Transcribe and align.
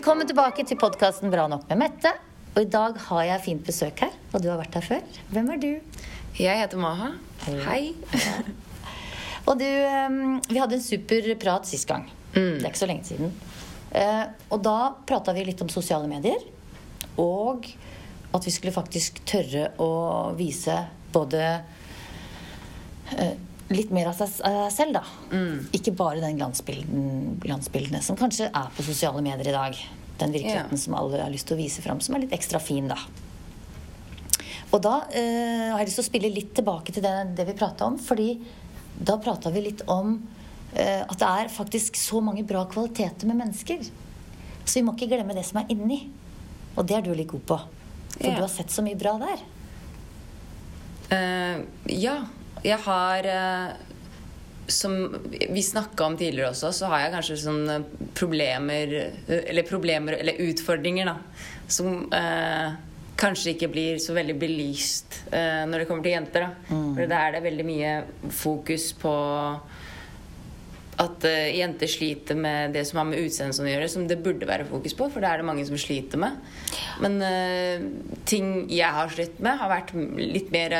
Velkommen 0.00 0.24
tilbake 0.24 0.64
til 0.64 0.78
podkasten 0.80 1.28
Bra 1.28 1.42
nok 1.52 1.66
med 1.68 1.76
Mette. 1.76 2.08
Og 2.54 2.62
i 2.62 2.68
dag 2.72 2.94
har 3.04 3.24
jeg 3.28 3.42
fint 3.44 3.66
besøk 3.66 3.98
her, 4.00 4.14
og 4.32 4.40
du 4.40 4.46
har 4.48 4.56
vært 4.56 4.78
her 4.78 4.86
før. 4.86 5.18
Hvem 5.28 5.50
er 5.52 5.58
du? 5.60 5.98
Jeg 6.40 6.56
heter 6.56 6.80
Maha. 6.80 7.10
Hei. 7.66 7.90
Og 9.44 9.60
du, 9.60 9.66
eh, 9.66 10.16
vi 10.48 10.56
hadde 10.56 10.78
en 10.78 10.86
super 10.86 11.28
prat 11.42 11.68
sist 11.68 11.84
gang. 11.90 12.06
Det 12.32 12.62
er 12.62 12.70
ikke 12.70 12.80
så 12.80 12.88
lenge 12.88 13.04
siden. 13.10 13.34
Eh, 13.92 14.24
Og 14.48 14.64
da 14.64 14.94
prata 15.04 15.36
vi 15.36 15.44
litt 15.50 15.60
om 15.60 15.68
sosiale 15.68 16.08
medier. 16.08 16.48
Og 17.20 17.68
at 18.32 18.48
vi 18.48 18.56
skulle 18.56 18.72
faktisk 18.72 19.20
tørre 19.28 19.68
å 19.84 19.90
vise 20.40 20.78
både 21.12 21.44
eh, 23.18 23.36
litt 23.70 23.90
mer 23.94 24.08
av 24.10 24.16
seg 24.18 24.28
selv, 24.74 24.96
da. 24.98 25.02
Ikke 25.76 25.92
bare 25.96 26.20
den 26.22 26.36
glansbilden, 26.40 27.36
glansbildene 27.42 28.00
som 28.02 28.16
kanskje 28.18 28.48
er 28.50 28.70
på 28.76 28.82
sosiale 28.86 29.22
medier 29.22 29.48
i 29.52 29.56
dag. 29.56 29.76
Den 30.20 30.32
virkeligheten 30.34 30.76
Ja. 30.76 30.76
som 30.84 30.94
alle 30.98 31.20
har 31.22 31.30
lyst 31.30 31.46
til 31.48 31.56
å 31.56 31.60
vise 31.62 31.80
fram, 31.82 32.00
som 32.00 32.14
er 32.16 32.20
litt 32.26 32.32
ekstra 32.36 32.58
fin, 32.60 32.88
da. 32.88 32.96
Og 34.72 34.82
da 34.82 35.00
eh, 35.12 35.70
har 35.72 35.78
jeg 35.80 35.86
lyst 35.88 35.96
til 35.98 36.04
å 36.04 36.10
spille 36.10 36.34
litt 36.34 36.52
tilbake 36.54 36.92
til 36.94 37.02
det, 37.02 37.14
det 37.36 37.46
vi 37.46 37.52
prata 37.58 37.86
om. 37.86 37.96
fordi 37.98 38.38
da 39.00 39.16
prata 39.18 39.50
vi 39.50 39.60
litt 39.64 39.80
om 39.88 40.18
eh, 40.74 41.00
at 41.02 41.18
det 41.18 41.26
er 41.26 41.48
faktisk 41.48 41.96
så 41.96 42.20
mange 42.22 42.44
bra 42.46 42.66
kvaliteter 42.66 43.26
med 43.26 43.36
mennesker. 43.40 43.80
Så 44.64 44.74
vi 44.78 44.82
må 44.86 44.92
ikke 44.94 45.08
glemme 45.14 45.34
det 45.34 45.44
som 45.46 45.58
er 45.62 45.70
inni. 45.72 46.08
Og 46.76 46.86
det 46.86 46.96
er 46.98 47.02
du 47.02 47.14
litt 47.14 47.28
god 47.32 47.46
på. 47.46 47.56
For 48.18 48.26
Ja. 48.28 48.34
du 48.36 48.40
har 48.42 48.48
sett 48.52 48.70
så 48.70 48.82
mye 48.82 48.98
bra 48.98 49.16
der. 49.18 49.40
Uh, 51.10 51.64
ja, 51.90 52.20
jeg 52.62 52.78
har 52.84 53.26
eh, 53.26 53.70
Som 54.70 55.16
vi 55.30 55.62
snakka 55.62 56.04
om 56.04 56.16
tidligere 56.16 56.52
også, 56.52 56.70
så 56.72 56.90
har 56.92 57.06
jeg 57.06 57.14
kanskje 57.16 57.38
sånne 57.44 57.78
problemer 58.14 58.92
eh, 59.00 59.42
Eller 59.50 59.66
problemer, 59.68 60.18
eller 60.20 60.38
utfordringer, 60.50 61.10
da. 61.10 61.16
Som 61.70 62.06
eh, 62.12 62.78
kanskje 63.20 63.52
ikke 63.54 63.68
blir 63.72 63.98
så 64.00 64.14
veldig 64.16 64.36
belyst 64.40 65.20
eh, 65.32 65.66
når 65.68 65.82
det 65.82 65.88
kommer 65.90 66.06
til 66.06 66.14
jenter. 66.16 66.46
da. 66.48 66.80
For 66.96 67.10
da 67.10 67.18
er 67.26 67.36
det 67.36 67.42
veldig 67.44 67.66
mye 67.68 67.92
fokus 68.32 68.90
på 68.96 69.12
at 71.00 71.24
eh, 71.28 71.54
jenter 71.56 71.88
sliter 71.88 72.36
med 72.36 72.74
det 72.76 72.82
som 72.88 73.00
har 73.00 73.06
med 73.08 73.22
utseendet 73.22 73.60
å 73.62 73.68
gjøre, 73.68 73.88
som 73.92 74.06
det 74.08 74.18
burde 74.24 74.48
være 74.48 74.66
fokus 74.68 74.96
på, 74.96 75.08
for 75.12 75.24
det 75.24 75.30
er 75.30 75.40
det 75.40 75.48
mange 75.48 75.64
som 75.68 75.78
sliter 75.80 76.20
med. 76.20 76.36
Men 77.00 77.16
eh, 77.24 77.86
ting 78.28 78.66
jeg 78.72 78.96
har 78.98 79.12
slitt 79.12 79.40
med, 79.40 79.56
har 79.62 79.72
vært 79.72 79.94
litt 80.20 80.52
mer 80.52 80.76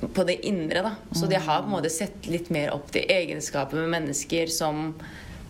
på 0.00 0.24
det 0.24 0.38
indre, 0.46 0.82
da. 0.82 0.92
Så 1.12 1.26
de 1.26 1.34
har 1.38 1.62
på 1.62 1.66
en 1.66 1.74
måte 1.74 1.90
sett 1.90 2.26
litt 2.30 2.52
mer 2.54 2.70
opp 2.74 2.92
til 2.94 3.02
egenskaper 3.10 3.80
med 3.80 3.90
mennesker 3.96 4.50
som 4.52 4.92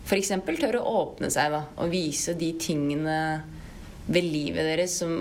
f.eks. 0.09 0.31
tør 0.59 0.79
å 0.79 0.85
åpne 1.03 1.29
seg 1.33 1.51
da, 1.53 1.63
og 1.77 1.91
vise 1.93 2.33
de 2.37 2.49
tingene 2.57 3.19
ved 4.09 4.25
livet 4.25 4.65
deres 4.65 4.95
som 5.03 5.11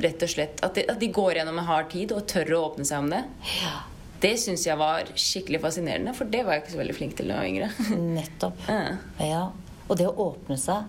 rett 0.00 0.22
og 0.24 0.30
slett 0.32 0.62
At 0.64 0.78
de, 0.78 0.86
at 0.88 1.00
de 1.00 1.10
går 1.12 1.34
gjennom 1.36 1.58
en 1.60 1.66
hard 1.68 1.90
tid 1.92 2.14
og 2.16 2.24
tør 2.30 2.54
å 2.56 2.60
åpne 2.70 2.86
seg 2.88 3.02
om 3.04 3.10
det. 3.12 3.20
Ja, 3.60 3.74
Det 4.22 4.32
syns 4.40 4.64
jeg 4.64 4.80
var 4.80 5.10
skikkelig 5.12 5.60
fascinerende, 5.60 6.14
for 6.16 6.28
det 6.28 6.40
var 6.46 6.56
jeg 6.56 6.64
ikke 6.64 6.74
så 6.74 6.80
veldig 6.80 6.96
flink 6.96 7.18
til 7.18 7.28
da 7.28 7.36
jeg 7.36 7.42
var 7.42 7.50
yngre. 7.52 8.00
nettopp. 8.16 8.64
Ja, 8.68 8.80
Ja. 9.26 9.42
Og 9.90 9.98
det 9.98 10.06
å 10.06 10.14
åpne 10.22 10.54
seg, 10.60 10.86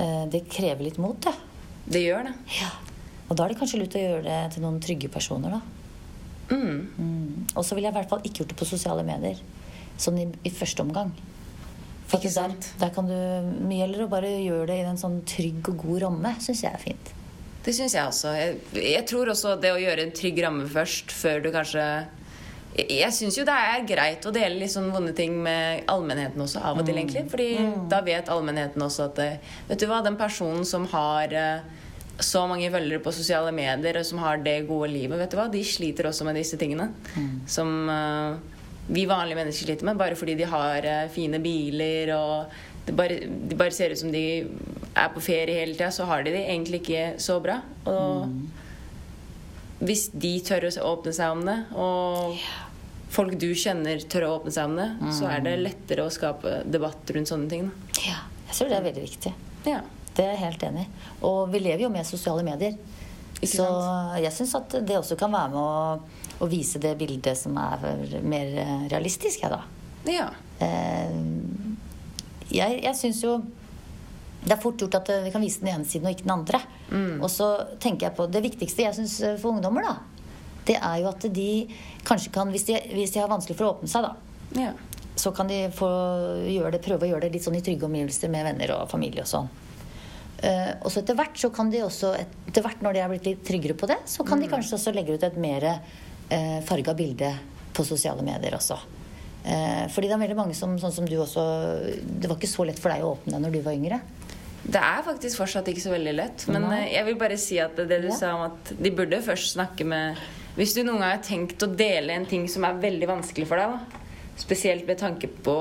eh, 0.00 0.22
det 0.32 0.46
krever 0.48 0.86
litt 0.86 0.96
mot, 1.02 1.18
det. 1.20 1.34
det 1.92 2.00
gjør 2.00 2.30
det. 2.30 2.34
Ja. 2.56 2.70
Og 3.28 3.36
da 3.36 3.44
er 3.44 3.52
det 3.52 3.58
kanskje 3.60 3.82
lurt 3.82 3.96
å 3.98 4.00
gjøre 4.00 4.22
det 4.24 4.38
til 4.54 4.64
noen 4.64 4.78
trygge 4.80 5.10
personer, 5.12 5.58
da. 5.58 5.81
Mm. 6.52 6.78
Mm. 6.96 7.50
Og 7.56 7.64
så 7.64 7.74
ville 7.74 7.88
jeg 7.88 7.94
i 7.94 7.98
hvert 7.98 8.12
fall 8.12 8.22
ikke 8.22 8.42
gjort 8.42 8.54
det 8.54 8.60
på 8.60 8.68
sosiale 8.68 9.04
medier. 9.06 9.40
Sånn 10.00 10.20
i, 10.20 10.28
i 10.46 10.52
første 10.52 10.84
omgang. 10.84 11.12
For 12.12 12.20
Ikke 12.20 12.32
sant? 12.34 12.68
der 12.80 12.90
kan 12.92 13.08
du 13.08 13.16
mye 13.64 13.86
heller 13.86 14.04
å 14.04 14.12
bare 14.12 14.28
gjøre 14.42 14.68
det 14.68 14.80
i 14.82 14.88
en 14.90 15.00
sånn 15.00 15.22
trygg 15.28 15.72
og 15.72 15.78
god 15.80 16.02
ramme, 16.06 16.34
syns 16.44 16.64
jeg 16.66 16.74
er 16.76 16.82
fint. 16.82 17.12
Det 17.64 17.72
syns 17.76 17.94
jeg 17.94 18.04
også. 18.04 18.32
Jeg, 18.36 18.56
jeg 18.76 19.04
tror 19.08 19.30
også 19.32 19.54
det 19.62 19.70
å 19.72 19.78
gjøre 19.80 20.04
en 20.04 20.12
trygg 20.16 20.42
ramme 20.44 20.66
først, 20.68 21.14
før 21.14 21.40
du 21.44 21.52
kanskje 21.54 21.84
Jeg, 22.72 22.86
jeg 22.98 23.12
syns 23.12 23.36
jo 23.36 23.44
det 23.44 23.54
er 23.54 23.86
greit 23.88 24.26
å 24.26 24.32
dele 24.34 24.58
litt 24.62 24.72
sånn 24.72 24.90
vonde 24.92 25.12
ting 25.16 25.34
med 25.44 25.84
allmennheten 25.92 26.40
også, 26.40 26.60
av 26.64 26.80
og 26.80 26.86
til, 26.88 26.96
egentlig. 26.96 27.26
Fordi 27.30 27.48
da 27.92 28.00
vet 28.04 28.30
allmennheten 28.32 28.82
også 28.82 29.10
at 29.10 29.20
eh, 29.22 29.52
Vet 29.68 29.80
du 29.80 29.86
hva, 29.90 30.02
den 30.04 30.16
personen 30.20 30.64
som 30.68 30.88
har 30.92 31.32
eh, 31.36 31.81
så 32.24 32.44
mange 32.50 32.70
følgere 32.72 33.02
på 33.02 33.12
sosiale 33.14 33.52
medier, 33.54 33.98
og 34.00 34.08
som 34.08 34.22
har 34.22 34.42
det 34.42 34.62
gode 34.68 34.90
livet, 34.92 35.18
vet 35.20 35.32
du 35.32 35.38
hva, 35.38 35.48
de 35.52 35.62
sliter 35.66 36.08
også 36.10 36.26
med 36.28 36.38
disse 36.38 36.58
tingene. 36.60 36.90
Som 37.50 37.72
uh, 37.90 38.38
vi 38.92 39.06
vanlige 39.10 39.38
mennesker 39.38 39.68
sliter 39.68 39.88
med, 39.88 40.00
bare 40.00 40.18
fordi 40.18 40.36
de 40.38 40.48
har 40.48 40.88
uh, 40.88 41.10
fine 41.12 41.40
biler 41.42 42.14
og 42.16 42.60
det 42.82 42.94
bare, 42.98 43.20
de 43.30 43.54
bare 43.58 43.74
ser 43.74 43.92
ut 43.94 44.00
som 44.00 44.10
de 44.10 44.24
er 44.98 45.12
på 45.14 45.22
ferie 45.22 45.60
hele 45.60 45.76
tida, 45.76 45.92
så 45.94 46.06
har 46.08 46.24
de 46.26 46.32
det 46.34 46.42
egentlig 46.48 46.82
ikke 46.82 47.04
så 47.22 47.38
bra. 47.42 47.60
Og 47.86 48.26
hvis 49.86 50.08
de 50.10 50.32
tør 50.46 50.66
å 50.66 50.72
åpne 50.90 51.14
seg 51.14 51.36
om 51.36 51.44
det, 51.46 51.56
og 51.78 52.42
folk 53.12 53.36
du 53.38 53.52
kjenner 53.58 54.02
tør 54.10 54.26
å 54.26 54.34
åpne 54.40 54.54
seg 54.54 54.70
om 54.70 54.76
det, 54.80 54.88
så 55.14 55.30
er 55.30 55.46
det 55.46 55.56
lettere 55.62 56.06
å 56.06 56.12
skape 56.12 56.62
debatt 56.66 57.14
rundt 57.14 57.30
sånne 57.30 57.50
ting. 57.50 57.70
Da. 57.70 58.04
Ja, 58.08 58.20
jeg 58.48 58.58
tror 58.58 58.72
det 58.72 58.78
er 58.78 58.86
veldig 58.88 59.04
viktig. 59.06 59.34
Ja. 59.70 59.80
Det 60.16 60.24
er 60.24 60.34
jeg 60.34 60.42
helt 60.44 60.66
enig 60.68 60.84
i. 60.86 60.90
Og 61.28 61.46
vi 61.52 61.62
lever 61.62 61.86
jo 61.86 61.92
med 61.92 62.06
sosiale 62.08 62.44
medier. 62.46 62.76
Så 63.42 63.66
jeg 64.22 64.32
syns 64.36 64.54
at 64.54 64.76
det 64.86 64.98
også 64.98 65.16
kan 65.18 65.32
være 65.32 65.50
med 65.50 65.58
å, 65.58 66.42
å 66.44 66.48
vise 66.50 66.78
det 66.82 66.92
bildet 67.00 67.38
som 67.38 67.56
er 67.58 68.20
mer 68.22 68.52
eh, 68.62 68.84
realistisk, 68.92 69.42
jeg, 69.42 69.50
da. 69.50 69.64
ja. 70.06 70.28
Eh, 70.62 71.16
jeg 72.52 72.78
jeg 72.84 72.98
syns 72.98 73.22
jo 73.24 73.40
det 74.42 74.54
er 74.56 74.62
fort 74.62 74.78
gjort 74.78 75.00
at 75.00 75.10
eh, 75.10 75.24
vi 75.26 75.32
kan 75.34 75.42
vise 75.42 75.62
den 75.62 75.72
ene 75.72 75.88
siden 75.88 76.06
og 76.06 76.14
ikke 76.14 76.26
den 76.26 76.36
andre. 76.36 76.62
Og 77.24 77.28
så 77.32 77.48
tenker 77.82 78.08
jeg 78.08 78.16
på 78.18 78.26
Det 78.30 78.42
viktigste 78.44 78.84
jeg 78.84 78.98
syns 78.98 79.18
for 79.40 79.56
ungdommer, 79.56 79.86
da, 79.86 79.94
det 80.68 80.78
er 80.78 81.00
jo 81.02 81.10
at 81.10 81.26
de 81.34 81.50
kanskje 82.06 82.32
kan 82.34 82.50
Hvis 82.52 82.66
de, 82.68 82.78
hvis 82.94 83.14
de 83.14 83.22
har 83.22 83.30
vanskelig 83.30 83.58
for 83.58 83.66
å 83.68 83.74
åpne 83.76 83.90
seg, 83.90 84.06
da, 84.06 84.60
ja. 84.60 84.72
så 85.18 85.32
kan 85.34 85.50
de 85.50 85.64
det, 85.66 86.82
prøve 86.84 87.06
å 87.06 87.10
gjøre 87.10 87.26
det 87.26 87.32
litt 87.34 87.46
sånn 87.46 87.58
i 87.58 87.64
trygge 87.64 87.88
omgivelser 87.88 88.30
med 88.32 88.46
venner 88.50 88.76
og 88.76 88.90
familie 88.90 89.24
og 89.24 89.30
sånn. 89.30 89.50
Eh, 90.42 90.72
og 90.82 90.90
så 90.90 91.02
etter 91.02 91.14
hvert 91.14 91.36
så 91.38 91.52
kan 91.54 91.68
de 91.70 91.84
også 91.86 92.08
Etter 92.18 92.64
hvert 92.64 92.80
når 92.82 92.96
de 92.96 93.02
er 93.04 93.12
blitt 93.12 93.26
litt 93.28 93.44
tryggere 93.46 93.76
på 93.78 93.86
det, 93.86 94.00
så 94.10 94.24
kan 94.26 94.40
de 94.42 94.48
kanskje 94.50 94.74
også 94.74 94.92
legge 94.94 95.14
ut 95.14 95.22
et 95.22 95.36
mer 95.38 95.68
eh, 95.70 96.58
farga 96.66 96.94
bilde 96.98 97.30
på 97.72 97.84
sosiale 97.86 98.24
medier 98.26 98.56
også. 98.58 98.76
Eh, 99.46 99.86
fordi 99.90 100.10
det 100.10 100.16
er 100.16 100.22
veldig 100.24 100.36
mange 100.38 100.54
som, 100.58 100.74
sånn 100.78 100.92
som 100.94 101.06
du 101.08 101.16
også 101.18 101.42
Det 102.02 102.28
var 102.30 102.36
ikke 102.36 102.50
så 102.50 102.66
lett 102.68 102.78
for 102.78 102.92
deg 102.94 103.02
å 103.02 103.14
åpne 103.16 103.40
når 103.42 103.54
du 103.56 103.60
var 103.64 103.74
yngre. 103.78 104.00
Det 104.62 104.78
er 104.78 105.00
faktisk 105.02 105.40
fortsatt 105.40 105.66
ikke 105.72 105.82
så 105.82 105.90
veldig 105.94 106.12
lett. 106.14 106.44
Men 106.52 106.68
Nei. 106.68 106.82
eh, 106.84 106.92
jeg 106.98 107.06
vil 107.08 107.16
bare 107.22 107.38
si 107.40 107.58
at 107.62 107.74
det 107.78 108.02
du 108.04 108.08
Ja. 108.10 108.18
sa 108.18 108.34
om 108.36 108.44
at 108.50 108.74
de 108.78 108.90
burde 108.94 109.22
først 109.22 109.54
snakke 109.56 109.86
med 109.86 110.18
Hvis 110.54 110.74
du 110.74 110.82
noen 110.84 111.00
gang 111.00 111.16
har 111.16 111.22
tenkt 111.24 111.62
å 111.64 111.70
dele 111.74 112.12
en 112.12 112.26
ting 112.28 112.44
som 112.46 112.64
er 112.68 112.74
veldig 112.82 113.06
vanskelig 113.08 113.46
for 113.48 113.56
deg, 113.56 113.70
da. 113.72 114.00
Spesielt 114.36 114.86
med 114.86 114.98
tanke 114.98 115.28
på 115.28 115.54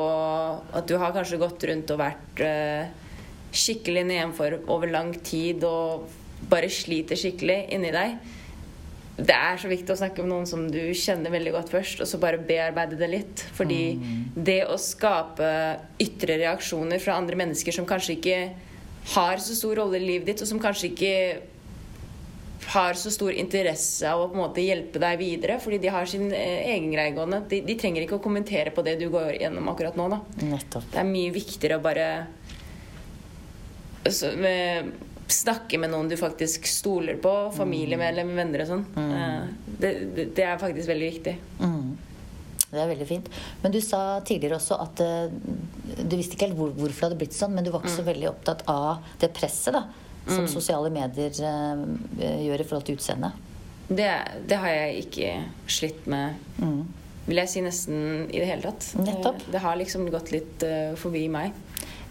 at 0.73 0.85
du 0.87 0.97
har 0.97 1.13
kanskje 1.15 1.39
gått 1.39 1.63
rundt 1.69 1.91
og 1.93 2.01
vært 2.01 2.41
eh, 2.43 2.87
skikkelig 3.51 4.05
nedenfor 4.07 4.59
over 4.71 4.91
lang 4.91 5.13
tid 5.25 5.63
og 5.67 6.07
bare 6.51 6.69
sliter 6.71 7.19
skikkelig 7.19 7.65
inni 7.75 7.91
deg. 7.93 8.15
Det 9.21 9.35
er 9.35 9.59
så 9.59 9.69
viktig 9.69 9.93
å 9.93 9.99
snakke 9.99 10.23
med 10.23 10.31
noen 10.31 10.47
som 10.49 10.63
du 10.71 10.79
kjenner 10.97 11.33
veldig 11.33 11.53
godt 11.53 11.71
først, 11.73 12.01
og 12.01 12.09
så 12.09 12.17
bare 12.21 12.41
bearbeide 12.41 12.97
det 12.97 13.09
litt. 13.11 13.43
Fordi 13.57 13.83
det 14.33 14.63
å 14.65 14.79
skape 14.81 15.51
ytre 16.01 16.39
reaksjoner 16.41 17.01
fra 17.03 17.19
andre 17.19 17.37
mennesker 17.43 17.75
som 17.75 17.87
kanskje 17.89 18.17
ikke 18.17 18.39
har 19.15 19.41
så 19.43 19.57
stor 19.57 19.81
rolle 19.81 19.99
i 19.99 20.05
livet 20.05 20.31
ditt, 20.31 20.43
og 20.43 20.49
som 20.49 20.61
kanskje 20.63 20.91
ikke 20.93 21.15
har 22.71 22.93
så 22.93 23.11
stor 23.11 23.33
interesse 23.33 24.07
av 24.07 24.21
å 24.21 24.27
på 24.29 24.37
en 24.37 24.43
måte 24.45 24.63
hjelpe 24.63 25.01
deg 25.01 25.17
videre, 25.19 25.57
fordi 25.61 25.79
de 25.81 25.91
har 25.91 26.07
sin 26.09 26.27
eh, 26.31 26.67
egen 26.71 26.91
greie 26.93 27.13
gående. 27.15 27.41
De, 27.49 27.61
de 27.65 27.75
trenger 27.79 28.05
ikke 28.05 28.19
å 28.19 28.23
kommentere 28.23 28.73
på 28.73 28.83
det 28.85 28.95
du 29.01 29.07
går 29.11 29.41
gjennom 29.41 29.69
akkurat 29.73 29.97
nå. 29.99 30.07
da. 30.13 30.21
Nettopp. 30.45 30.91
Det 30.93 31.01
er 31.01 31.09
mye 31.09 31.33
viktigere 31.35 31.79
å 31.81 31.83
bare 31.83 32.07
så, 34.09 34.31
med, 34.37 34.91
snakke 35.31 35.79
med 35.81 35.91
noen 35.93 36.09
du 36.11 36.17
faktisk 36.19 36.67
stoler 36.69 37.19
på. 37.21 37.33
Familiemedlemmer, 37.55 38.37
venner 38.41 38.63
og 38.65 38.71
sånn. 38.71 38.85
Mm. 38.95 39.51
Det, 39.81 39.91
det, 40.35 40.45
er 40.45 40.61
faktisk 40.61 40.89
veldig 40.91 41.11
viktig. 41.11 41.35
Mm. 41.61 41.91
Det 42.71 42.79
er 42.79 42.87
veldig 42.87 43.07
fint. 43.07 43.27
Men 43.63 43.73
du 43.73 43.81
sa 43.83 44.21
tidligere 44.27 44.57
også 44.59 44.77
at 44.79 45.01
eh, 45.03 45.33
du 46.07 46.15
visste 46.15 46.37
ikke 46.37 46.47
helt 46.47 46.59
hvor, 46.59 46.71
hvorfor 46.77 47.01
det 47.01 47.07
hadde 47.09 47.19
blitt 47.19 47.35
sånn, 47.35 47.55
men 47.55 47.67
du 47.67 47.71
var 47.73 47.83
ikke 47.83 47.97
så 47.97 48.07
veldig 48.07 48.29
opptatt 48.31 48.63
av 48.71 49.11
det 49.19 49.31
presset 49.35 49.75
da, 49.75 49.83
som 50.29 50.47
sosiale 50.51 50.91
medier 50.93 51.35
eh, 51.35 51.83
gjør 52.47 52.63
i 52.63 52.67
forhold 52.69 52.87
til 52.87 52.99
utseendet. 52.99 53.47
Det, 53.91 54.07
det 54.47 54.59
har 54.61 54.71
jeg 54.71 55.03
ikke 55.03 55.31
slitt 55.67 56.05
med, 56.07 56.37
vil 57.25 57.41
jeg 57.41 57.51
si, 57.51 57.63
nesten 57.65 57.97
i 58.31 58.39
det 58.39 58.47
hele 58.47 58.63
tatt. 58.69 58.87
Nettopp. 59.03 59.43
Eh, 59.43 59.51
Det 59.57 59.63
har 59.65 59.75
liksom 59.81 60.07
gått 60.13 60.31
litt 60.31 60.63
forbi 61.01 61.25
meg. 61.33 61.51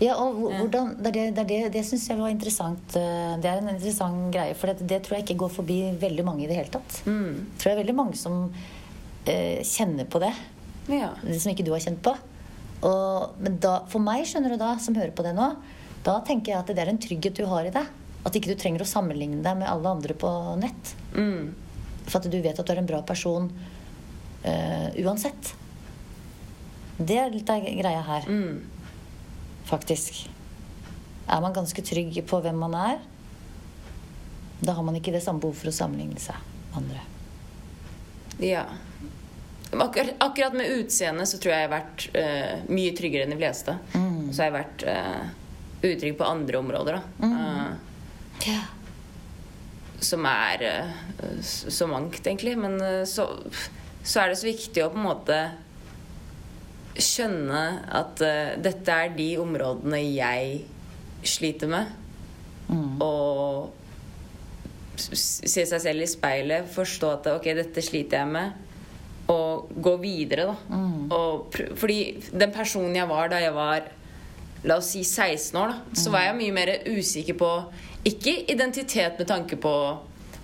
Ja, 0.01 0.15
og 0.17 0.39
hvordan, 0.41 0.95
Det, 1.03 1.13
det, 1.13 1.25
det, 1.37 1.45
det, 1.51 1.59
det 1.75 1.83
syns 1.85 2.07
jeg 2.09 2.17
var 2.19 2.31
interessant. 2.33 2.95
eh, 2.97 3.35
Det 3.43 3.51
er 3.51 3.59
en 3.61 3.69
interessant 3.75 4.31
greie, 4.33 4.55
for 4.57 4.73
det, 4.73 4.87
det 4.89 5.03
tror 5.05 5.19
jeg 5.19 5.27
ikke 5.27 5.37
går 5.45 5.53
forbi 5.59 5.77
veldig 6.01 6.25
mange 6.25 6.45
i 6.45 6.49
det 6.49 6.57
hele 6.57 6.73
tatt. 6.73 7.03
Mm. 7.05 7.35
Jeg 7.37 7.59
tror 7.61 7.69
det 7.71 7.75
er 7.77 7.83
veldig 7.83 7.97
mange 7.99 8.17
som 8.17 8.39
eh, 9.27 9.61
kjenner 9.63 10.09
på 10.09 10.21
det, 10.23 10.33
Ja. 10.89 11.11
det 11.23 11.41
som 11.43 11.53
ikke 11.53 11.65
du 11.69 11.73
har 11.73 11.81
kjent 11.85 12.01
på. 12.03 12.15
Og, 12.83 13.37
men 13.45 13.59
da, 13.61 13.83
for 13.93 14.01
meg, 14.01 14.25
skjønner 14.25 14.55
du 14.55 14.57
da, 14.57 14.73
som 14.81 14.95
hører 14.97 15.13
på 15.13 15.23
det 15.27 15.35
nå, 15.37 15.51
Da 16.03 16.15
tenker 16.25 16.55
jeg 16.55 16.59
at 16.63 16.71
det 16.73 16.79
er 16.81 16.89
en 16.89 16.99
trygghet 16.99 17.37
du 17.37 17.45
har 17.45 17.67
i 17.69 17.71
deg. 17.75 17.85
At 18.25 18.33
ikke 18.37 18.55
du 18.55 18.57
trenger 18.57 18.81
å 18.81 18.89
sammenligne 18.89 19.43
deg 19.45 19.59
med 19.61 19.69
alle 19.69 19.91
andre 19.93 20.15
på 20.17 20.31
nett. 20.57 20.95
Mm. 21.13 21.51
For 22.09 22.17
at 22.23 22.31
du 22.33 22.39
vet 22.41 22.57
at 22.59 22.65
du 22.67 22.73
er 22.73 22.81
en 22.81 22.89
bra 22.89 23.03
person 23.05 23.51
eh, 24.45 24.89
uansett. 25.05 25.53
Det 26.97 27.19
er 27.21 27.31
litt 27.33 27.49
av 27.53 27.61
greia 27.65 28.01
her, 28.05 28.25
Mm. 28.29 28.61
Faktisk. 29.71 30.25
Er 31.31 31.41
man 31.43 31.55
ganske 31.55 31.83
trygg 31.87 32.17
på 32.27 32.41
hvem 32.43 32.59
man 32.59 32.75
er, 32.75 33.01
da 34.61 34.75
har 34.77 34.85
man 34.85 34.97
ikke 34.99 35.15
det 35.15 35.23
samme 35.25 35.41
behov 35.41 35.57
for 35.57 35.71
å 35.71 35.75
sammenligne 35.75 36.21
seg 36.21 36.37
med 36.71 36.81
andre. 36.83 37.05
Ja. 38.45 38.65
Akkur 39.71 40.11
Akkurat, 40.19 40.57
med 40.59 40.73
utseendet 40.81 41.31
så 41.31 41.39
tror 41.39 41.55
jeg 41.55 41.63
jeg 41.63 41.69
har 41.69 41.77
vært 41.77 42.07
uh, 42.17 42.73
mye 42.73 42.97
tryggere 42.99 43.27
enn 43.27 43.35
de 43.35 43.39
fleste. 43.39 43.77
Mm. 43.95 44.33
Så 44.33 44.43
har 44.43 44.51
jeg 44.51 44.57
vært 44.59 44.85
uh, 44.91 45.23
utrygg 45.87 46.19
på 46.19 46.29
andre 46.29 46.61
områder, 46.61 46.99
da. 46.99 47.25
Mm. 47.25 47.39
Uh, 47.39 47.89
Ja. 48.41 48.61
som 50.01 50.25
er 50.25 50.63
så 51.45 51.87
mangt, 51.87 52.23
egentlig. 52.25 52.55
Men 52.57 52.79
så, 53.07 53.27
så 54.03 54.23
er 54.23 54.31
det 54.33 54.39
så 54.41 54.49
viktig 54.49 54.85
å 54.85 54.93
på 54.95 54.97
en 54.97 55.05
måte 55.05 55.41
skjønne 57.05 57.63
at 58.01 58.23
uh, 58.25 58.55
dette 58.63 58.95
er 58.95 59.13
de 59.17 59.29
områdene 59.43 60.01
jeg 60.05 60.63
sliter 61.27 61.71
med. 61.71 61.93
Mm. 62.71 63.01
Og 63.03 63.77
se 65.01 65.65
seg 65.65 65.81
selv 65.81 66.05
i 66.05 66.11
speilet, 66.11 66.69
forstå 66.71 67.15
at 67.19 67.31
ok, 67.35 67.49
dette 67.57 67.85
sliter 67.85 68.23
jeg 68.23 68.33
med. 68.35 68.67
Og 69.31 69.71
gå 69.79 69.95
videre, 70.03 70.51
da. 70.51 70.57
Mm. 70.75 71.09
Og 71.15 71.57
fordi 71.79 72.01
den 72.33 72.53
personen 72.55 72.97
jeg 72.99 73.09
var 73.11 73.31
da 73.33 73.41
jeg 73.43 73.57
var 73.57 73.89
La 74.61 74.77
oss 74.77 74.91
si 74.93 75.01
16 75.01 75.57
år, 75.57 75.71
da, 75.73 75.97
så 75.97 76.11
var 76.13 76.27
jeg 76.27 76.37
mye 76.37 76.53
mer 76.53 76.71
usikker 76.85 77.33
på 77.41 77.49
Ikke 78.05 78.35
identitet 78.53 79.17
med 79.17 79.29
tanke 79.31 79.57
på 79.57 79.73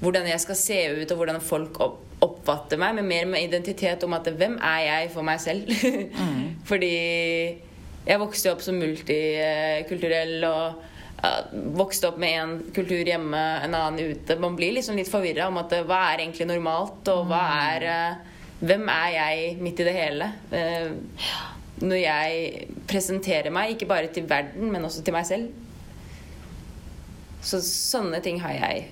hvordan 0.01 0.29
jeg 0.29 0.41
skal 0.41 0.57
se 0.57 0.79
ut, 1.03 1.11
og 1.13 1.21
hvordan 1.21 1.43
folk 1.45 1.81
opp 1.85 2.06
oppfatter 2.25 2.81
meg, 2.81 2.97
men 2.97 3.09
mer 3.09 3.27
med 3.29 3.45
identitet 3.45 4.05
om 4.07 4.15
at 4.17 4.29
hvem 4.33 4.57
er 4.65 4.83
jeg 4.87 5.11
for 5.15 5.27
meg 5.27 5.41
selv? 5.43 5.71
Fordi 6.71 6.93
jeg 8.07 8.23
vokste 8.23 8.53
opp 8.55 8.63
som 8.65 8.79
multikulturell 8.81 10.47
og 10.49 10.85
vokste 11.53 12.11
opp 12.11 12.19
med 12.21 12.39
en 12.39 12.55
kultur 12.75 13.07
hjemme, 13.09 13.43
en 13.65 13.75
annen 13.75 14.13
ute. 14.13 14.37
Man 14.41 14.57
blir 14.57 14.75
liksom 14.77 14.99
litt 14.99 15.11
forvirra 15.11 15.49
om 15.51 15.59
at 15.61 15.73
eh, 15.75 15.85
hva 15.87 16.01
er 16.13 16.23
egentlig 16.23 16.49
normalt, 16.51 17.09
og 17.13 17.29
hva 17.31 17.43
er 17.73 17.91
eh, 17.91 18.33
Hvem 18.57 18.87
er 18.89 19.11
jeg 19.13 19.49
midt 19.61 19.81
i 19.83 19.85
det 19.85 19.93
hele? 19.93 20.31
Eh, 20.57 20.87
Når 21.83 21.99
jeg 22.01 22.69
presenterer 22.89 23.53
meg, 23.53 23.75
ikke 23.75 23.89
bare 23.91 24.09
til 24.09 24.25
verden, 24.29 24.71
men 24.73 24.85
også 24.89 25.03
til 25.05 25.13
meg 25.13 25.27
selv. 25.29 25.51
Så 27.45 27.61
sånne 27.61 28.23
ting 28.25 28.41
har 28.41 28.55
jeg 28.57 28.87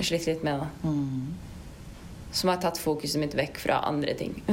slitt 0.00 0.30
litt 0.30 0.46
med, 0.46 0.62
da. 0.62 0.88
Mm. 0.88 1.51
Som 2.32 2.48
har 2.48 2.60
tatt 2.62 2.78
fokuset 2.80 3.20
mitt 3.20 3.34
vekk 3.36 3.58
fra 3.60 3.82
andre 3.88 4.14
ting. 4.18 4.38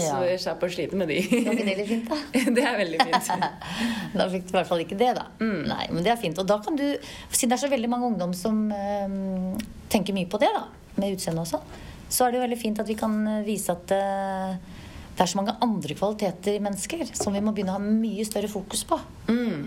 Ja. 0.00 0.16
Så 0.16 0.22
jeg 0.26 0.40
slapp 0.42 0.64
å 0.64 0.70
slite 0.70 0.98
med 0.98 1.10
de. 1.10 1.20
Var 1.20 1.54
ikke 1.54 1.66
det 1.66 1.76
litt 1.78 1.90
fint, 1.90 2.10
da? 2.10 2.18
det 2.56 2.64
er 2.64 2.78
veldig 2.80 3.04
fint. 3.10 3.30
Da 4.18 4.26
fikk 4.32 4.48
du 4.48 4.52
i 4.52 4.56
hvert 4.58 4.70
fall 4.70 4.82
ikke 4.82 4.98
det, 4.98 5.12
da. 5.18 5.28
Nei, 5.40 5.84
men 5.92 6.02
det 6.06 6.14
er 6.14 6.18
fint. 6.20 6.38
Og 6.42 6.48
da 6.48 6.58
kan 6.64 6.78
du, 6.78 6.86
siden 7.30 7.52
det 7.52 7.58
er 7.58 7.62
så 7.64 7.70
veldig 7.70 7.90
mange 7.92 8.10
ungdom 8.10 8.34
som 8.36 8.66
øh, 8.74 9.60
tenker 9.92 10.16
mye 10.16 10.28
på 10.30 10.40
det, 10.42 10.50
da, 10.56 10.66
med 10.98 11.14
utseende 11.14 11.46
sånn, 11.48 11.64
så 12.10 12.26
er 12.26 12.32
det 12.32 12.40
jo 12.40 12.44
veldig 12.44 12.58
fint 12.58 12.82
at 12.82 12.90
vi 12.90 12.98
kan 12.98 13.16
eh, 13.30 13.42
vise 13.46 13.74
at 13.74 13.94
øh, 13.94 14.54
det 15.20 15.24
er 15.26 15.30
så 15.30 15.38
mange 15.38 15.56
andre 15.62 15.94
kvaliteter 15.94 16.56
i 16.56 16.62
mennesker 16.64 17.04
som 17.12 17.34
vi 17.36 17.42
må 17.44 17.52
begynne 17.54 17.74
å 17.74 17.78
ha 17.78 17.82
mye 17.84 18.24
større 18.26 18.50
fokus 18.50 18.86
på. 18.88 18.96
Mm. 19.28 19.66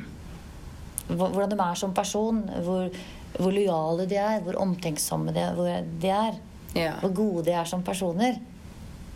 Hvordan 1.13 1.51
de 1.53 1.59
er 1.61 1.77
som 1.79 1.93
person, 1.95 2.39
hvor, 2.65 2.89
hvor 3.37 3.53
lojale 3.53 4.07
de 4.09 4.17
er, 4.17 4.39
hvor 4.43 4.57
omtenksomme 4.63 5.35
de, 5.35 5.43
hvor 5.53 5.69
de 6.01 6.09
er. 6.09 6.39
Ja. 6.75 6.95
Hvor 7.03 7.13
gode 7.13 7.45
de 7.49 7.53
er 7.57 7.65
som 7.69 7.83
personer. 7.85 8.39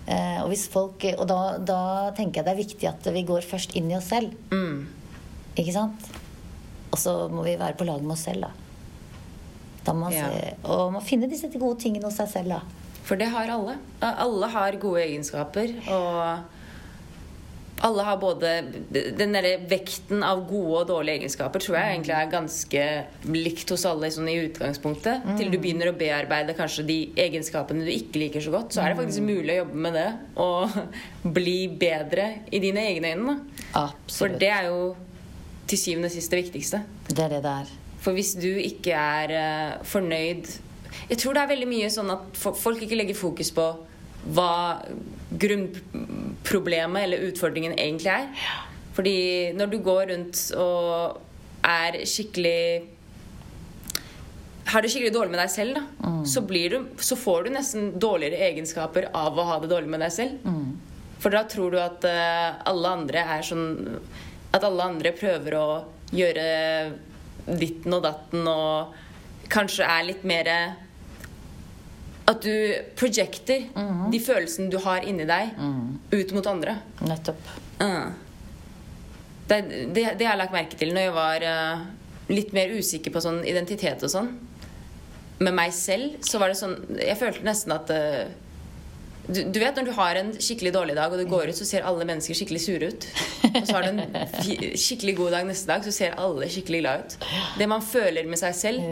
Eh, 0.08 0.38
og, 0.44 0.48
hvis 0.52 0.68
folk, 0.72 1.04
og 1.18 1.26
da, 1.28 1.40
da 1.60 1.80
tenker 2.16 2.40
jeg 2.42 2.46
det 2.48 2.54
er 2.54 2.62
viktig 2.62 2.88
at 2.90 3.10
vi 3.14 3.24
går 3.28 3.44
først 3.44 3.74
inn 3.76 3.90
i 3.92 3.98
oss 3.98 4.08
selv. 4.14 4.32
Mm. 4.54 4.86
Ikke 5.58 5.74
sant? 5.76 6.08
Og 6.94 7.00
så 7.02 7.16
må 7.34 7.44
vi 7.44 7.58
være 7.60 7.76
på 7.76 7.88
lag 7.88 8.00
med 8.04 8.14
oss 8.16 8.24
selv, 8.30 8.46
da. 8.48 8.52
da 9.84 9.94
må 9.94 10.06
man 10.08 10.14
Ja. 10.16 10.30
se, 10.30 10.54
og 10.64 10.94
må 10.96 11.02
finne 11.04 11.28
disse 11.28 11.50
gode 11.58 11.80
tingene 11.82 12.08
hos 12.08 12.16
seg 12.22 12.30
selv, 12.32 12.54
da. 12.56 12.62
For 13.08 13.20
det 13.20 13.28
har 13.32 13.50
alle. 13.52 13.78
Alle 14.04 14.48
har 14.52 14.76
gode 14.80 15.02
egenskaper. 15.04 15.74
Og 15.96 16.57
alle 17.88 18.04
har 18.08 18.20
både 18.22 18.52
Den 19.18 19.36
derre 19.36 19.56
vekten 19.70 20.24
av 20.26 20.44
gode 20.50 20.82
og 20.82 20.90
dårlige 20.92 21.22
egenskaper 21.22 21.64
tror 21.64 21.78
jeg 21.80 21.96
egentlig 21.96 22.16
er 22.18 22.30
ganske 22.32 22.86
likt 23.34 23.74
hos 23.74 23.86
alle 23.90 24.12
sånn 24.14 24.30
i 24.32 24.38
utgangspunktet. 24.46 25.26
Til 25.40 25.52
du 25.54 25.58
begynner 25.58 25.92
å 25.92 25.98
bearbeide 25.98 26.56
kanskje 26.58 26.86
de 26.88 27.00
egenskapene 27.28 27.88
du 27.88 27.92
ikke 27.94 28.22
liker 28.26 28.44
så 28.44 28.54
godt, 28.54 28.76
så 28.76 28.84
er 28.84 28.94
det 28.94 29.02
faktisk 29.02 29.26
mulig 29.26 29.56
å 29.56 29.60
jobbe 29.64 29.84
med 29.88 29.98
det 29.98 30.08
og 30.44 30.78
bli 31.40 31.58
bedre 31.80 32.30
i 32.52 32.62
dine 32.64 32.86
egne 32.92 33.16
øyne. 33.16 33.38
For 34.12 34.32
det 34.32 34.52
er 34.54 34.70
jo 34.70 34.94
til 35.68 35.82
syvende 35.82 36.12
og 36.12 36.16
sist 36.16 36.32
det 36.32 36.46
viktigste. 36.46 36.82
Det 37.10 37.20
er 37.26 37.38
det 37.38 37.44
det 37.44 37.58
er. 37.64 37.76
For 38.04 38.16
hvis 38.16 38.36
du 38.40 38.50
ikke 38.62 38.94
er 38.96 39.34
eh, 39.36 39.78
fornøyd 39.84 40.46
Jeg 41.10 41.18
tror 41.20 41.36
det 41.36 41.42
er 41.44 41.50
veldig 41.50 41.68
mye 41.70 41.90
sånn 41.92 42.12
at 42.14 42.38
folk 42.38 42.82
ikke 42.84 42.98
legger 42.98 43.18
fokus 43.18 43.50
på 43.56 43.66
hva 44.36 44.52
grunnproblemet 46.48 47.04
eller 47.04 47.18
utfordringen 47.18 47.74
egentlig 47.78 48.12
er. 48.12 48.28
Fordi 48.94 49.54
når 49.54 49.72
du 49.72 49.78
går 49.84 50.12
rundt 50.12 50.52
og 50.58 51.20
er 51.64 52.06
skikkelig 52.06 52.88
har 54.68 54.82
det 54.84 54.90
skikkelig 54.92 55.14
dårlig 55.16 55.32
med 55.32 55.40
deg 55.40 55.52
selv, 55.52 55.78
da, 55.78 56.12
så, 56.28 56.42
blir 56.44 56.70
du, 56.70 56.88
så 57.00 57.16
får 57.16 57.46
du 57.46 57.54
nesten 57.56 57.94
dårligere 58.00 58.50
egenskaper 58.50 59.08
av 59.16 59.38
å 59.40 59.46
ha 59.48 59.60
det 59.64 59.70
dårlig 59.72 59.88
med 59.94 60.02
deg 60.04 60.12
selv. 60.12 60.42
For 61.24 61.32
da 61.32 61.46
tror 61.48 61.72
du 61.72 61.78
at 61.80 62.04
uh, 62.04 62.60
alle 62.68 62.90
andre 63.00 63.24
er 63.24 63.42
sånn 63.42 63.72
At 64.54 64.64
alle 64.64 64.84
andre 64.86 65.10
prøver 65.18 65.56
å 65.58 65.68
gjøre 66.14 66.44
ditten 67.58 67.96
og 67.96 68.04
datten 68.06 68.46
og 68.48 68.94
kanskje 69.52 69.88
er 69.88 70.06
litt 70.08 70.24
mer 70.28 70.50
At 72.28 72.44
du 72.44 72.54
projecter 73.00 73.70
de 74.12 74.20
følelsene 74.20 74.72
du 74.72 74.80
har 74.84 75.06
inni 75.08 75.24
deg, 75.30 75.54
ut 76.12 76.34
mot 76.36 76.50
andre. 76.52 76.74
Nettopp. 77.08 77.54
Uh. 77.80 78.12
Det, 79.48 79.62
det, 79.96 80.04
det 80.20 80.26
har 80.28 80.34
jeg 80.36 80.42
lagt 80.42 80.56
merke 80.56 80.76
til 80.76 80.92
når 80.92 81.06
jeg 81.06 81.14
var 81.16 81.46
uh, 81.48 81.86
litt 82.28 82.52
mer 82.56 82.74
usikker 82.76 83.14
på 83.16 83.24
sånn 83.24 83.40
identitet 83.48 84.04
og 84.04 84.12
sånn. 84.12 84.34
Med 85.40 85.56
meg 85.56 85.72
selv 85.76 86.18
så 86.26 86.40
var 86.42 86.50
det 86.50 86.58
sånn 86.58 86.74
Jeg 86.98 87.14
følte 87.20 87.46
nesten 87.46 87.74
at 87.76 87.92
eh, 87.94 88.32
du, 89.28 89.42
du 89.52 89.60
vet 89.60 89.76
når 89.76 89.88
du 89.90 89.94
har 89.98 90.20
en 90.20 90.30
skikkelig 90.40 90.72
dårlig 90.76 90.96
dag, 90.98 91.12
og 91.12 91.20
du 91.20 91.28
går 91.30 91.52
ut, 91.52 91.58
så 91.58 91.68
ser 91.68 91.88
alle 91.88 92.06
mennesker 92.08 92.38
skikkelig 92.38 92.62
sure 92.64 92.92
ut. 92.92 93.08
Og 93.50 93.58
så 93.68 93.76
har 93.76 93.88
du 93.88 93.90
en 93.92 94.78
skikkelig 94.80 95.16
god 95.20 95.36
dag 95.36 95.48
neste 95.50 95.72
dag, 95.72 95.84
så 95.84 95.94
ser 95.96 96.16
alle 96.22 96.50
skikkelig 96.52 96.84
glad 96.84 97.04
ut. 97.04 97.18
Det 97.60 97.68
man 97.70 97.84
føler 97.84 98.30
med 98.30 98.40
seg 98.40 98.56
selv, 98.58 98.86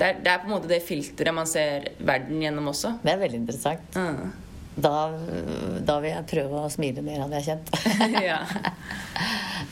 det 0.00 0.08
er, 0.08 0.22
det 0.24 0.32
er 0.32 0.40
på 0.40 0.48
en 0.48 0.54
måte 0.56 0.70
det 0.70 0.80
filteret 0.86 1.36
man 1.36 1.50
ser 1.50 1.90
verden 2.00 2.40
gjennom 2.44 2.72
også. 2.72 2.96
Det 3.04 3.12
er 3.12 3.20
veldig 3.20 3.42
interessant. 3.42 3.98
Mm. 3.98 4.32
Da, 4.72 4.94
da 5.84 5.98
vil 6.00 6.14
jeg 6.14 6.28
prøve 6.30 6.62
å 6.64 6.70
smile 6.72 7.04
mer, 7.04 7.26
hadde 7.26 7.42
jeg 7.42 7.50
kjent. 7.50 7.74
ja. 8.30 8.38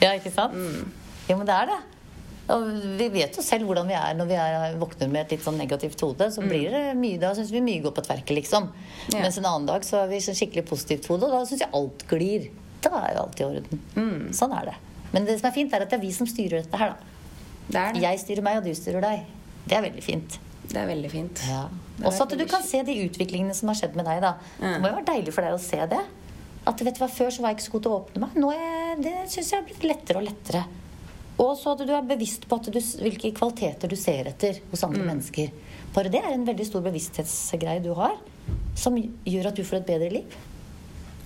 ja, 0.03 0.13
ikke 0.13 0.33
sant? 0.35 0.59
Jo, 1.31 1.39
men 1.39 1.49
det 1.49 1.57
er 1.57 1.73
det. 1.73 1.81
Vi 2.99 3.09
vet 3.15 3.37
jo 3.37 3.45
selv 3.45 3.69
hvordan 3.69 3.87
vi 3.87 3.95
er 3.95 4.17
når 4.19 4.29
vi 4.31 4.37
er, 4.41 4.77
våkner 4.81 5.11
med 5.13 5.23
et 5.27 5.37
litt 5.37 5.45
sånn 5.45 5.59
negativt 5.61 6.01
hode. 6.03 6.31
Så 6.35 6.43
blir 6.43 6.73
det 6.75 6.83
mye, 6.99 7.19
da 7.23 7.33
syns 7.37 7.53
vi 7.55 7.63
mye 7.65 7.83
går 7.85 7.95
på 7.97 8.05
tverke, 8.07 8.35
liksom. 8.37 8.71
Ja. 9.13 9.23
Mens 9.23 9.39
en 9.39 9.49
annen 9.51 9.69
dag 9.69 9.87
så 9.87 10.03
er 10.03 10.11
vi 10.11 10.21
sånn 10.25 10.39
skikkelig 10.39 10.67
positivt 10.71 11.07
hode, 11.13 11.29
og 11.29 11.37
da 11.37 11.45
syns 11.49 11.65
jeg 11.65 11.73
alt 11.77 12.07
glir. 12.11 12.51
Da 12.83 12.93
er 13.05 13.15
jo 13.15 13.25
alt 13.27 13.41
i 13.41 13.47
orden. 13.47 13.83
Sånn 14.37 14.55
er 14.57 14.73
det. 14.73 14.77
Men 15.15 15.27
det 15.27 15.39
som 15.41 15.51
er 15.51 15.57
fint, 15.57 15.73
er 15.75 15.85
at 15.85 15.91
det 15.93 15.99
er 15.99 16.05
vi 16.05 16.13
som 16.15 16.29
styrer 16.31 16.63
dette 16.63 16.81
her, 16.81 16.95
da. 16.95 17.17
Det 17.71 17.83
det. 17.95 18.03
Jeg 18.03 18.23
styrer 18.25 18.47
meg, 18.47 18.59
og 18.59 18.67
du 18.67 18.75
styrer 18.75 19.05
deg. 19.05 19.27
Det 19.67 19.77
er 19.77 19.85
veldig 19.87 20.03
fint. 20.03 20.39
Det 20.71 20.79
er 20.79 20.89
veldig 20.91 21.11
fint. 21.11 21.43
Ja. 21.51 21.65
Også 22.07 22.25
at 22.25 22.35
du 22.39 22.47
kan 22.49 22.63
se 22.65 22.81
de 22.87 22.95
utviklingene 23.05 23.55
som 23.55 23.71
har 23.71 23.79
skjedd 23.79 23.97
med 23.99 24.07
deg. 24.09 24.23
da 24.23 24.37
Det 24.59 24.79
må 24.81 24.91
jo 24.91 24.99
være 25.01 25.09
deilig 25.13 25.35
for 25.35 25.47
deg 25.47 25.57
å 25.57 25.63
se 25.63 25.81
det. 25.91 26.01
At 26.71 26.83
vet 26.85 26.97
du 26.97 27.03
hva, 27.03 27.09
Før 27.11 27.33
så 27.33 27.43
var 27.43 27.53
jeg 27.53 27.59
ikke 27.59 27.67
så 27.67 27.75
god 27.75 27.85
til 27.87 27.93
å 27.93 27.99
åpne 28.01 28.23
meg. 28.25 28.37
Nå 28.41 28.53
er 28.55 29.03
det 29.03 29.17
syns 29.33 29.53
jeg 29.53 29.59
har 29.61 29.67
blitt 29.67 29.87
lettere 29.87 30.21
og 30.21 30.27
lettere. 30.29 30.63
Og 31.41 31.55
så 31.57 31.73
at 31.73 31.87
du 31.89 31.93
er 31.97 32.05
bevisst 32.05 32.45
på 32.49 32.59
at 32.61 32.69
du, 32.69 32.79
hvilke 33.01 33.33
kvaliteter 33.37 33.89
du 33.89 33.97
ser 33.97 34.29
etter 34.29 34.61
hos 34.73 34.85
andre 34.85 35.07
mennesker. 35.07 35.51
Bare 35.95 36.13
det 36.13 36.21
er 36.21 36.35
en 36.35 36.47
veldig 36.47 36.67
stor 36.69 36.85
bevissthetsgreie 36.85 37.83
du 37.85 37.95
har, 37.97 38.19
som 38.79 38.97
gjør 38.99 39.51
at 39.51 39.57
du 39.59 39.65
får 39.67 39.81
et 39.81 39.93
bedre 39.95 40.11
liv. 40.21 40.39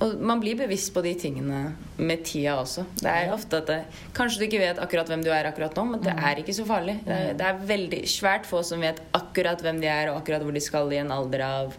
Og 0.03 0.17
man 0.27 0.41
blir 0.43 0.57
bevisst 0.59 0.91
på 0.95 1.03
de 1.05 1.13
tingene 1.19 1.59
med 1.97 2.25
tida 2.27 2.57
også. 2.59 2.83
Det 2.99 3.11
er 3.11 3.31
ofte 3.35 3.61
at 3.63 3.69
det, 3.71 3.77
Kanskje 4.17 4.41
du 4.41 4.47
ikke 4.49 4.63
vet 4.63 4.81
akkurat 4.83 5.11
hvem 5.11 5.23
du 5.25 5.31
er 5.33 5.47
akkurat 5.49 5.77
nå, 5.79 5.85
men 5.93 6.03
det 6.03 6.15
er 6.15 6.41
ikke 6.43 6.57
så 6.57 6.67
farlig. 6.67 6.97
Det 7.07 7.15
er, 7.15 7.37
det 7.39 7.47
er 7.47 7.63
veldig 7.69 8.01
svært 8.11 8.49
få 8.49 8.65
som 8.67 8.83
vet 8.83 9.01
akkurat 9.15 9.63
hvem 9.63 9.79
de 9.83 9.91
er, 9.91 10.11
og 10.11 10.19
akkurat 10.23 10.43
hvor 10.45 10.55
de 10.55 10.63
skal 10.65 10.91
i 10.93 10.99
en 11.03 11.15
alder 11.15 11.47
av 11.47 11.79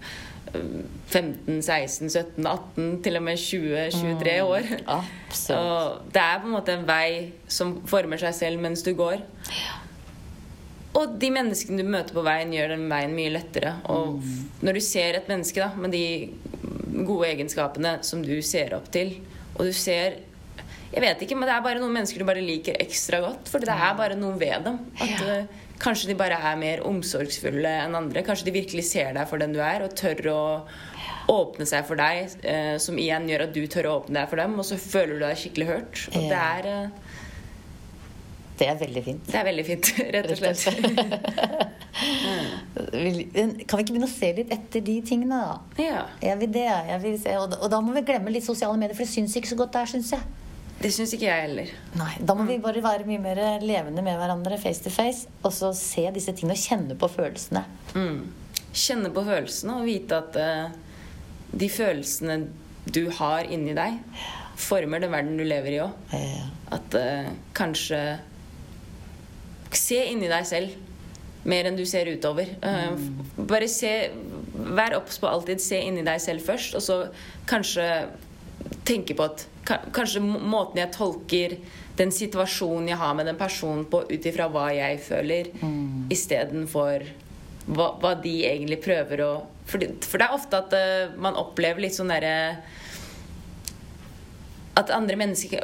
15, 0.53 1.61
16, 1.61 2.09
17, 2.09 2.45
18, 2.47 3.01
til 3.05 3.17
og 3.19 3.23
med 3.25 3.37
20, 3.41 3.87
23 3.95 4.35
år. 4.43 4.67
Mm, 5.57 6.11
det 6.15 6.21
er 6.21 6.39
på 6.43 6.47
en 6.49 6.53
måte 6.55 6.75
en 6.77 6.85
vei 6.87 7.09
som 7.51 7.75
former 7.89 8.21
seg 8.21 8.35
selv 8.37 8.61
mens 8.63 8.83
du 8.85 8.93
går. 8.97 9.23
Og 10.95 11.17
de 11.19 11.27
menneskene 11.35 11.83
du 11.83 11.89
møter 11.91 12.15
på 12.15 12.23
veien, 12.23 12.53
gjør 12.55 12.75
den 12.77 12.85
veien 12.91 13.15
mye 13.17 13.33
lettere. 13.33 13.73
Og 13.91 14.21
når 14.63 14.77
du 14.77 14.83
ser 14.85 15.17
et 15.19 15.27
menneske 15.31 15.59
da, 15.59 15.73
med 15.75 15.91
de 15.91 16.31
gode 17.05 17.27
egenskapene 17.33 17.97
som 18.07 18.21
du 18.23 18.37
ser 18.45 18.77
opp 18.77 18.87
til, 18.95 19.17
og 19.57 19.65
du 19.67 19.73
ser 19.75 20.21
Jeg 20.95 21.01
vet 21.03 21.21
ikke, 21.25 21.35
men 21.35 21.49
det 21.49 21.51
er 21.51 21.63
bare 21.65 21.79
noen 21.81 21.91
mennesker 21.91 22.21
du 22.21 22.27
bare 22.29 22.39
liker 22.45 22.77
ekstra 22.79 23.17
godt. 23.19 23.49
For 23.51 23.59
det 23.59 23.73
er 23.73 23.95
bare 23.97 24.15
noe 24.15 24.37
ved 24.39 24.63
dem. 24.63 24.77
At 25.01 25.09
Ja. 25.19 25.39
Kanskje 25.81 26.07
de 26.11 26.15
bare 26.19 26.37
er 26.39 26.55
mer 26.59 26.83
omsorgsfulle 26.87 27.71
enn 27.85 27.95
andre. 27.97 28.23
Kanskje 28.25 28.47
de 28.47 28.53
virkelig 28.55 28.85
ser 28.87 29.13
deg 29.17 29.27
for 29.27 29.41
den 29.41 29.53
du 29.55 29.59
er, 29.63 29.83
og 29.83 29.95
tør 29.97 30.21
å 30.31 30.41
åpne 31.31 31.65
seg 31.67 31.85
for 31.87 31.99
deg. 31.99 32.35
Eh, 32.47 32.75
som 32.81 32.97
igjen 33.01 33.27
gjør 33.29 33.47
at 33.47 33.53
du 33.55 33.63
tør 33.71 33.89
å 33.89 33.95
åpne 33.99 34.21
deg 34.21 34.31
for 34.31 34.41
dem, 34.41 34.55
og 34.61 34.65
så 34.67 34.77
føler 34.79 35.17
du 35.17 35.25
deg 35.25 35.41
skikkelig 35.41 35.67
hørt. 35.71 36.03
Og 36.13 36.21
det 36.29 36.39
er, 36.39 36.69
eh, 36.71 36.89
Det 38.55 38.67
er 38.71 38.77
veldig 38.79 39.03
fint. 39.03 39.25
det 39.27 39.35
er 39.35 39.43
veldig 39.49 39.65
fint, 39.67 39.85
rett 40.15 40.31
og 40.31 40.37
slett. 40.39 40.63
Kan 42.85 43.01
vi 43.01 43.83
ikke 43.83 43.91
begynne 43.91 44.07
å 44.07 44.11
se 44.11 44.31
litt 44.37 44.51
etter 44.55 44.83
de 44.85 44.95
tingene, 45.03 45.41
da? 45.41 45.83
Ja. 45.83 46.05
Jeg 46.23 46.39
vil 46.39 46.51
det. 46.55 46.65
Jeg 46.93 47.01
vil 47.03 47.19
se. 47.19 47.35
Og 47.39 47.67
da 47.71 47.81
må 47.83 47.91
vi 47.97 48.05
glemme 48.07 48.31
litt 48.31 48.47
sosiale 48.47 48.79
medier, 48.79 48.95
for 48.95 49.03
det 49.03 49.11
syns 49.11 49.35
ikke 49.35 49.51
så 49.51 49.59
godt 49.59 49.75
der, 49.75 49.91
syns 49.91 50.11
jeg. 50.15 50.23
Det 50.85 50.91
syns 50.93 51.15
ikke 51.17 51.25
jeg 51.25 51.45
heller. 51.47 51.69
Nei, 51.97 52.11
Da 52.21 52.35
må 52.37 52.45
vi 52.45 52.59
bare 52.61 52.81
være 52.83 53.07
mye 53.09 53.21
mer 53.21 53.39
levende 53.63 54.03
med 54.05 54.19
hverandre 54.19 54.59
face 54.61 54.83
to 54.85 54.91
face, 54.93 55.25
og 55.41 55.49
så 55.55 55.71
se 55.73 56.03
disse 56.13 56.33
tingene 56.35 56.53
og 56.53 56.61
kjenne 56.61 56.97
på 57.01 57.09
følelsene. 57.09 57.63
Mm. 57.95 58.19
Kjenne 58.69 59.09
på 59.15 59.23
følelsene 59.25 59.79
og 59.79 59.87
vite 59.89 60.19
at 60.19 60.37
uh, 60.37 60.75
de 61.57 61.69
følelsene 61.73 62.37
du 62.85 63.07
har 63.17 63.49
inni 63.49 63.73
deg, 63.73 63.97
former 64.61 65.01
den 65.01 65.15
verden 65.15 65.39
du 65.41 65.45
lever 65.47 65.73
i 65.73 65.81
òg. 65.87 66.13
Ja. 66.13 66.45
At 66.77 66.97
uh, 67.01 67.33
kanskje 67.57 68.05
Se 69.75 69.97
inni 70.07 70.29
deg 70.31 70.45
selv 70.47 70.75
mer 71.49 71.67
enn 71.67 71.75
du 71.75 71.83
ser 71.89 72.07
utover. 72.07 72.47
Eh, 72.63 72.93
Bare 73.49 73.67
se 73.67 73.89
Vær 74.55 74.95
obs 74.95 75.17
på 75.19 75.27
alltid 75.27 75.59
se 75.59 75.81
inni 75.83 76.05
deg 76.05 76.21
selv 76.23 76.45
først, 76.47 76.77
og 76.77 76.85
så 76.85 76.95
kanskje 77.49 77.83
tenke 78.87 79.17
på 79.17 79.25
at 79.27 79.43
Kanskje 79.65 80.21
måten 80.21 80.81
jeg 80.83 80.93
tolker 80.93 81.57
den 81.97 82.11
situasjonen 82.11 82.89
jeg 82.91 82.99
har 82.99 83.13
med 83.17 83.25
den 83.29 83.37
personen 83.39 83.85
på, 83.89 84.03
ut 84.05 84.25
ifra 84.27 84.49
hva 84.51 84.67
jeg 84.75 84.99
føler, 85.01 85.51
Mm. 85.61 86.07
istedenfor 86.11 87.05
hva, 87.67 87.87
hva 88.01 88.11
de 88.21 88.43
egentlig 88.45 88.81
prøver 88.83 89.23
å 89.25 89.33
For 89.65 89.81
det, 89.81 90.03
for 90.05 90.21
det 90.21 90.27
er 90.27 90.35
ofte 90.35 90.57
at 90.61 90.73
uh, 90.77 91.15
man 91.17 91.33
opplever 91.33 91.81
litt 91.81 91.95
sånn 91.95 92.11
derre 92.13 92.61
at 94.75 94.91
andre 94.91 95.15
mennesker 95.19 95.61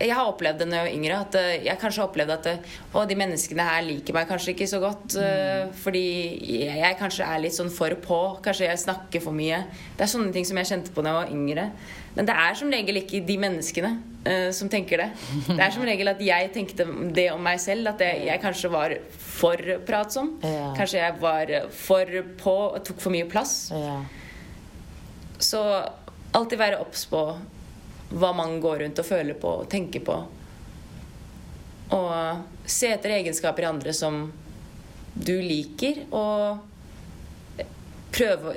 Jeg 0.00 0.14
har 0.16 0.28
opplevd 0.28 0.62
det 0.62 0.68
når 0.68 0.78
jeg 0.78 0.86
var 0.86 0.94
yngre. 0.98 1.18
At 1.26 1.36
eh, 1.38 1.66
jeg 1.66 1.80
kanskje 1.80 2.04
opplevde 2.04 2.36
at 2.38 2.48
eh, 2.50 2.70
å, 2.92 3.04
de 3.08 3.18
menneskene 3.18 3.66
her 3.66 3.84
liker 3.84 4.16
meg 4.16 4.28
kanskje 4.30 4.54
ikke 4.54 4.68
så 4.70 4.80
godt. 4.82 5.16
Mm. 5.18 5.74
Fordi 5.84 6.04
jeg, 6.40 6.78
jeg 6.80 6.98
kanskje 7.00 7.28
er 7.28 7.42
litt 7.44 7.56
sånn 7.56 7.72
for 7.72 7.94
på. 8.04 8.20
Kanskje 8.44 8.70
jeg 8.70 8.82
snakker 8.86 9.24
for 9.24 9.36
mye. 9.36 9.62
Det 9.98 10.06
er 10.06 10.12
sånne 10.14 10.32
ting 10.34 10.48
som 10.48 10.60
jeg 10.60 10.70
kjente 10.72 10.94
på 10.94 11.04
da 11.04 11.12
jeg 11.12 11.20
var 11.20 11.36
yngre. 11.36 11.68
Men 12.14 12.28
det 12.30 12.34
er 12.44 12.58
som 12.58 12.70
regel 12.70 13.00
ikke 13.00 13.20
de 13.26 13.36
menneskene 13.42 13.88
uh, 14.28 14.50
som 14.54 14.68
tenker 14.70 15.00
det. 15.02 15.08
Det 15.48 15.58
er 15.58 15.72
som 15.74 15.82
regel 15.82 16.12
at 16.12 16.20
jeg 16.22 16.52
tenkte 16.54 16.86
det 17.16 17.24
om 17.32 17.42
meg 17.42 17.58
selv. 17.58 17.90
At 17.90 18.04
jeg, 18.06 18.20
jeg 18.28 18.42
kanskje 18.44 18.70
var 18.70 18.94
for 19.18 19.72
pratsom. 19.88 20.36
Ja. 20.46 20.68
Kanskje 20.78 21.00
jeg 21.02 21.16
var 21.18 21.50
for 21.74 22.20
på 22.38 22.54
og 22.68 22.78
tok 22.86 23.02
for 23.02 23.14
mye 23.14 23.26
plass. 23.28 23.66
ja. 23.74 23.98
Så 25.42 25.58
alltid 26.34 26.58
være 26.58 26.78
obs 26.80 27.02
på 27.10 27.24
hva 28.14 28.30
man 28.36 28.58
går 28.62 28.84
rundt 28.84 29.02
og 29.02 29.08
føler 29.08 29.38
på 29.38 29.52
og 29.62 29.68
tenker 29.70 30.04
på. 30.06 30.16
Og 31.94 32.68
se 32.70 32.90
etter 32.94 33.16
egenskaper 33.18 33.66
i 33.66 33.70
andre 33.70 33.94
som 33.96 34.26
du 35.14 35.34
liker, 35.38 36.04
og 36.14 36.58
prøve, 38.14 38.54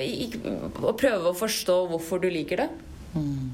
og 0.81 0.93
prøve 0.97 1.31
å 1.31 1.37
forstå 1.37 1.77
hvorfor 1.91 2.21
du 2.23 2.29
liker 2.31 2.63
det. 2.63 2.69
Mm. 3.17 3.49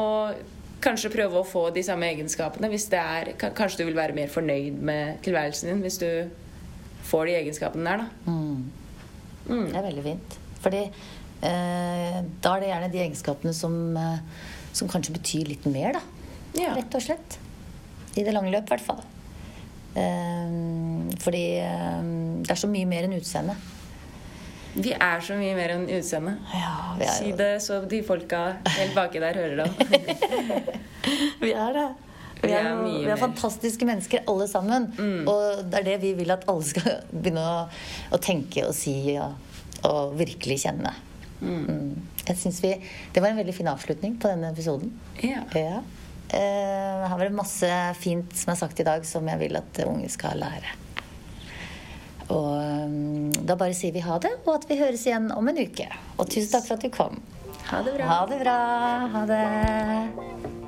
Og 0.00 0.42
kanskje 0.82 1.12
prøve 1.12 1.40
å 1.40 1.46
få 1.46 1.68
de 1.74 1.82
samme 1.86 2.08
egenskapene 2.10 2.70
hvis 2.72 2.88
det 2.90 2.98
er 2.98 3.28
Kanskje 3.38 3.82
du 3.82 3.84
vil 3.86 3.98
være 3.98 4.16
mer 4.16 4.30
fornøyd 4.32 4.80
med 4.82 5.20
tilværelsen 5.22 5.68
din 5.70 5.82
hvis 5.84 6.00
du 6.02 6.08
får 7.06 7.28
de 7.28 7.36
egenskapene 7.40 7.90
der, 7.90 8.02
da. 8.02 8.30
Mm. 8.30 8.62
Mm. 9.48 9.68
Det 9.68 9.78
er 9.78 9.86
veldig 9.88 10.04
fint. 10.06 10.36
Fordi 10.62 10.82
eh, 10.86 12.18
da 12.22 12.54
er 12.54 12.62
det 12.62 12.70
gjerne 12.70 12.90
de 12.92 13.00
egenskapene 13.04 13.54
som, 13.56 13.74
eh, 13.98 14.42
som 14.72 14.88
kanskje 14.88 15.12
betyr 15.18 15.48
litt 15.52 15.64
mer, 15.68 15.98
da. 15.98 16.02
Ja. 16.58 16.74
Rett 16.76 16.94
og 16.94 17.02
slett. 17.04 17.38
I 18.16 18.24
det 18.26 18.32
lange 18.34 18.50
løp, 18.52 18.66
i 18.68 18.74
hvert 18.74 18.84
fall. 18.84 19.02
Eh, 19.94 20.56
fordi 21.22 21.44
eh, 21.60 22.02
det 22.44 22.50
er 22.54 22.60
så 22.60 22.68
mye 22.70 22.88
mer 22.88 23.06
enn 23.08 23.16
utseende. 23.18 23.56
Vi 24.72 24.94
er 24.96 25.20
så 25.20 25.34
mye 25.36 25.52
mer 25.56 25.74
enn 25.74 25.82
utseende. 25.92 26.32
Ja, 26.56 26.72
vi 26.96 27.04
er, 27.04 27.12
Si 27.18 27.32
det 27.36 27.50
så 27.64 27.82
de 27.88 27.98
folka 28.08 28.38
helt 28.72 28.94
baki 28.96 29.20
der 29.20 29.36
hører 29.36 29.66
det 29.66 29.68
vi 31.42 31.50
er 31.52 31.76
det. 31.76 31.86
Vi 32.42 32.50
er, 32.50 32.70
jo- 32.72 32.86
vi 33.04 33.10
er 33.12 33.20
fantastiske 33.20 33.86
mennesker, 33.86 34.24
alle 34.26 34.48
sammen. 34.50 34.88
Og 35.30 35.60
det 35.70 35.78
er 35.82 35.84
det 35.92 35.98
vi 36.02 36.14
vil 36.18 36.32
at 36.34 36.48
alle 36.50 36.64
skal 36.66 36.96
begynne 37.12 37.44
å, 37.44 37.58
å 38.16 38.18
tenke 38.22 38.64
og 38.66 38.72
si 38.74 38.94
ja, 39.12 39.28
og 39.86 40.16
virkelig 40.18 40.56
kjenne. 40.64 40.90
Mm. 41.42 41.96
Jeg 42.22 42.38
synes 42.38 42.60
vi, 42.62 42.76
Det 43.12 43.22
var 43.22 43.32
en 43.32 43.40
veldig 43.40 43.54
fin 43.54 43.70
avslutning 43.72 44.14
på 44.22 44.30
denne 44.30 44.52
episoden. 44.54 44.92
Ja. 45.22 45.42
Ja. 45.58 45.82
Eh, 46.32 47.00
det 47.02 47.10
har 47.10 47.18
vært 47.20 47.34
masse 47.36 47.68
fint 48.00 48.32
som 48.38 48.54
er 48.54 48.60
sagt 48.62 48.80
i 48.80 48.86
dag, 48.86 49.04
som 49.06 49.26
jeg 49.28 49.42
vil 49.42 49.58
at 49.58 49.82
unge 49.84 50.08
skal 50.12 50.40
lære. 50.40 50.78
Og 52.32 52.88
mm, 52.88 53.44
da 53.44 53.58
bare 53.60 53.76
sier 53.76 53.92
vi 53.92 54.04
ha 54.06 54.16
det, 54.22 54.32
og 54.46 54.54
at 54.54 54.66
vi 54.70 54.80
høres 54.80 55.04
igjen 55.08 55.28
om 55.34 55.52
en 55.52 55.60
uke. 55.60 55.90
Og 56.16 56.30
tusen 56.30 56.54
takk 56.54 56.68
for 56.70 56.78
at 56.78 56.86
du 56.86 56.92
kom. 56.94 57.20
Ha 57.68 57.84
det 57.84 57.98
bra. 57.98 58.10
Ha 58.14 58.26
det 58.30 58.42
bra. 58.42 58.58
Ha 59.12 59.26
det. 59.28 60.61